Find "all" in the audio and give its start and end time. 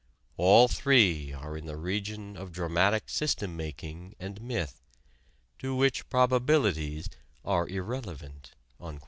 0.35-0.67